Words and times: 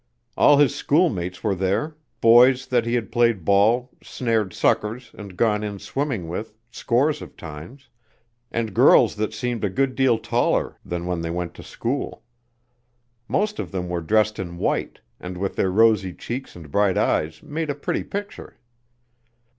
All 0.35 0.57
his 0.57 0.73
schoolmates 0.73 1.43
were 1.43 1.53
there 1.53 1.95
boys 2.21 2.65
that 2.65 2.87
he 2.87 2.95
had 2.95 3.11
played 3.11 3.45
ball, 3.45 3.91
snared 4.01 4.51
suckers, 4.51 5.11
and 5.15 5.37
gone 5.37 5.63
in 5.63 5.77
swimming 5.77 6.27
with 6.27 6.55
scores 6.71 7.21
of 7.21 7.37
times, 7.37 7.87
and 8.51 8.73
girls 8.73 9.15
that 9.17 9.31
seemed 9.31 9.63
a 9.63 9.69
good 9.69 9.93
deal 9.93 10.17
taller 10.17 10.79
than 10.83 11.05
when 11.05 11.21
they 11.21 11.29
went 11.29 11.53
to 11.53 11.61
school. 11.61 12.23
Most 13.27 13.59
of 13.59 13.71
them 13.71 13.89
were 13.89 14.01
dressed 14.01 14.39
in 14.39 14.57
white, 14.57 15.01
and 15.19 15.37
with 15.37 15.55
their 15.55 15.69
rosy 15.69 16.13
cheeks 16.13 16.55
and 16.55 16.71
bright 16.71 16.97
eyes 16.97 17.43
made 17.43 17.69
a 17.69 17.75
pretty 17.75 18.03
picture. 18.03 18.57